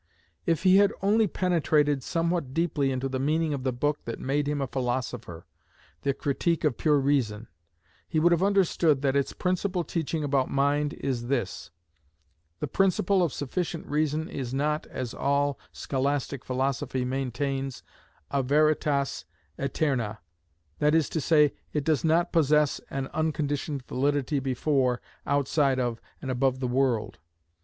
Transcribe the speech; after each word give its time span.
If 0.47 0.63
he 0.63 0.77
had 0.77 0.91
only 1.03 1.27
penetrated 1.27 2.01
somewhat 2.01 2.55
deeply 2.55 2.91
into 2.91 3.07
the 3.07 3.19
meaning 3.19 3.53
of 3.53 3.61
the 3.63 3.71
book 3.71 4.03
that 4.05 4.17
made 4.19 4.47
him 4.47 4.59
a 4.59 4.65
philosopher, 4.65 5.45
"The 6.01 6.15
Critique 6.15 6.63
of 6.63 6.75
Pure 6.75 7.01
Reason," 7.01 7.47
he 8.09 8.19
would 8.19 8.31
have 8.31 8.41
understood 8.41 9.03
that 9.03 9.15
its 9.15 9.31
principal 9.31 9.83
teaching 9.83 10.23
about 10.23 10.49
mind 10.49 10.93
is 10.95 11.27
this. 11.27 11.69
The 12.61 12.67
principle 12.67 13.21
of 13.21 13.31
sufficient 13.31 13.85
reason 13.85 14.27
is 14.27 14.55
not, 14.55 14.87
as 14.87 15.13
all 15.13 15.59
scholastic 15.71 16.43
philosophy 16.43 17.05
maintains, 17.05 17.83
a 18.31 18.41
veritas 18.41 19.25
aeterna—that 19.59 20.95
is 20.95 21.09
to 21.09 21.21
say, 21.21 21.53
it 21.73 21.83
does 21.83 22.03
not 22.03 22.31
possess 22.31 22.81
an 22.89 23.05
unconditioned 23.13 23.83
validity 23.87 24.39
before, 24.39 24.99
outside 25.27 25.79
of, 25.79 26.01
and 26.23 26.31
above 26.31 26.59
the 26.59 26.67
world. 26.67 27.19